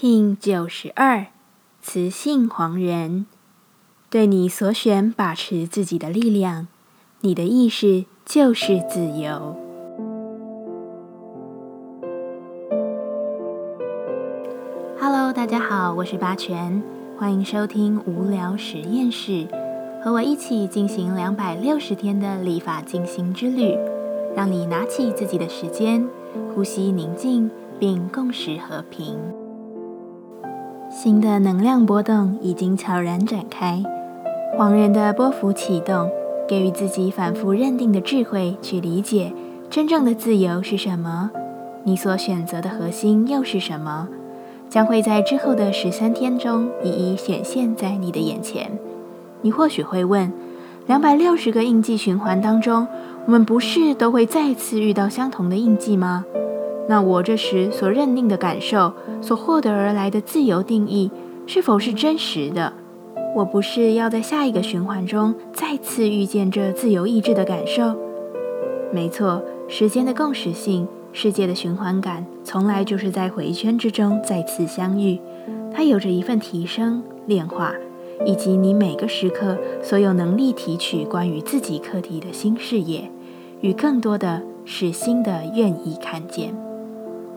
[0.00, 1.26] King 九十二，
[1.82, 3.26] 雌性黄人，
[4.08, 6.68] 对你所选把持自己的力量，
[7.20, 9.54] 你的意识就是自由。
[14.98, 16.82] Hello，大家好，我是八全，
[17.18, 19.46] 欢迎收听无聊实验室，
[20.02, 23.76] 和我一起进行两百六十天的立法进行之旅，
[24.34, 26.08] 让你拿起自己的时间，
[26.54, 29.18] 呼吸宁静，并共识和平。
[30.92, 33.80] 新的能量波动已经悄然展开，
[34.58, 36.10] 黄人的波幅启动，
[36.48, 39.32] 给予自己反复认定的智慧去理解
[39.70, 41.30] 真正的自由是什么，
[41.84, 44.08] 你所选择的核心又是什么，
[44.68, 48.76] 将会在之后的十三天中一一显现在你的眼前。
[49.42, 50.32] 你或许会问：
[50.88, 52.88] 两百六十个印记循环当中，
[53.26, 56.24] 我们不是都会再次遇到相同的印记吗？
[56.90, 61.08] 那我这时所认定的感受，所获得而来的自由定义，
[61.46, 62.72] 是否是真实的？
[63.36, 67.96] 我不是要在下一个循环中再次遇见这自由意志的感受？
[68.92, 75.20] 没错，时间的共识性，世界的循环感，从来就是在回圈之中再次相遇。
[75.72, 77.72] 它有着一份提升、炼化，
[78.26, 83.08] 以及你每个时刻所有能力提取关于自己课题的新视野，
[83.60, 86.52] 与更多的是新的愿意看见。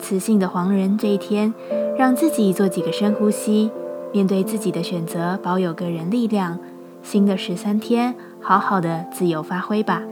[0.00, 1.52] 雌性的黄人这一天，
[1.96, 3.70] 让自己做几个深呼吸，
[4.12, 6.58] 面对自己的选择，保有个人力量。
[7.02, 10.02] 新的十三天，好好的自由发挥吧。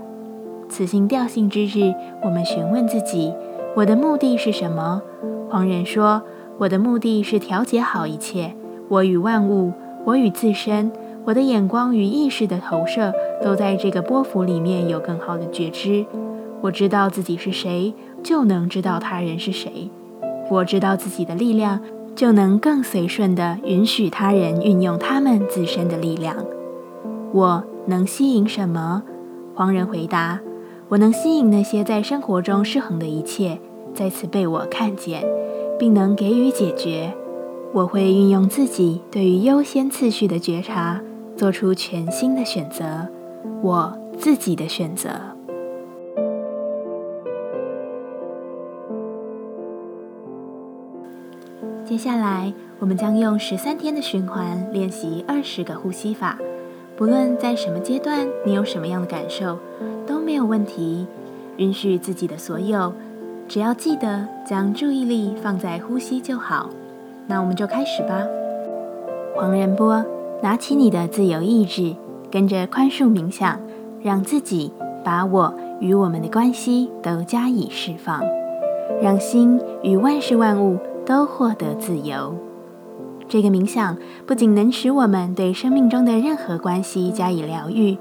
[0.69, 3.33] 雌性调性之日，我们询问自己：
[3.75, 5.03] 我的目的是什么？
[5.49, 6.23] 黄人说：
[6.59, 8.55] 我的目的是调节好一切。
[8.89, 9.73] 我与万物，
[10.05, 10.93] 我与自身，
[11.25, 16.07] 我的眼光与意识的投射，都在这个波幅里面有更好的觉知。
[16.61, 17.95] 我知道自己是谁。
[18.29, 19.89] 就能知道他人是谁。
[20.51, 21.81] 我知道自己的力量，
[22.15, 26.37] 就能更随顺地允许他人运用他们自身的力量。
[27.33, 29.03] 我能吸引什么？
[29.55, 30.41] 黄人回答：
[30.91, 33.59] 我能吸引那些在生活中失衡的一切，
[33.95, 35.25] 再次被我看见，
[35.79, 37.15] 并能给予解决。
[37.73, 41.01] 我会运用自己对于优先次序的觉察，
[41.35, 43.09] 做出全新的选择，
[43.63, 45.38] 我自己的选择。
[51.89, 56.37] 接下来，我们将用十三天的循环练习二十个呼吸法。
[56.99, 59.59] 不论在什么阶段，你有什么样的感受，
[60.07, 61.07] 都没有问题。
[61.57, 62.93] 允许自己的所有，
[63.49, 66.69] 只要记得将注意力放在呼吸就好。
[67.27, 68.23] 那我们就开始吧。
[69.35, 70.05] 黄仁波，
[70.43, 71.97] 拿起你的自由意志，
[72.31, 73.59] 跟着宽恕冥想，
[74.03, 74.71] 让自己
[75.03, 78.23] 把我与我们的关系都加以释放，
[79.01, 80.79] 让心与万事万物。
[81.09, 82.35] 都获得自由。
[83.27, 83.97] 这个冥想
[84.27, 87.97] 不仅能使我们对生命中的任何关系加以疗愈，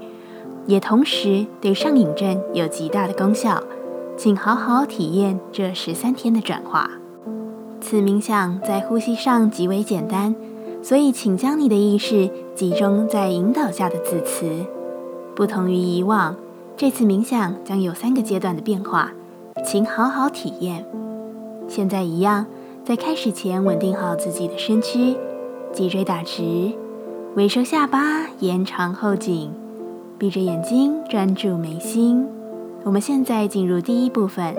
[0.66, 3.62] 也同时对上瘾症有极大的功效。
[4.18, 6.90] 请好好体验这十三天的转化。
[7.80, 10.34] 此冥想在呼吸上极为简单，
[10.82, 14.66] 所以请将你的意识集中在引导下的字词。
[15.34, 16.36] 不同于以往，
[16.76, 19.12] 这次冥想将有三个阶段的变化，
[19.64, 20.84] 请好好体验。
[21.66, 22.44] 现在一样。
[22.88, 25.14] 在开始前，稳定好自己的身躯，
[25.74, 26.72] 脊椎打直，
[27.34, 29.52] 微收下巴，延长后颈，
[30.16, 32.26] 闭着眼睛专注眉心。
[32.84, 34.56] 我们现在进入第一部分，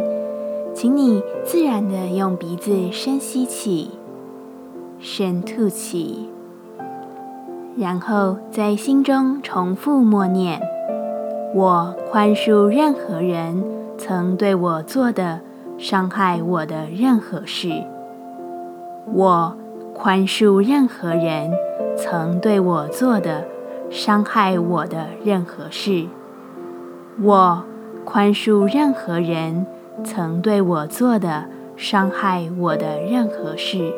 [0.75, 3.89] 请你自然的用鼻子深吸气，
[4.99, 6.29] 深吐气，
[7.75, 10.61] 然后在心中重复默念
[11.55, 13.63] ：“我宽恕任何人
[13.97, 15.41] 曾对我做的
[15.79, 17.73] 伤害我的任何事。”
[19.13, 19.57] 我
[19.93, 21.51] 宽恕任何人
[21.97, 23.45] 曾对我做的
[23.89, 26.07] 伤害我的任何事。
[27.21, 27.63] 我
[28.05, 29.65] 宽恕任何人
[30.03, 33.93] 曾对我做的伤害我的任何事。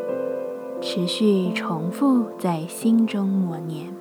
[0.81, 4.00] 持续重复在心中默念。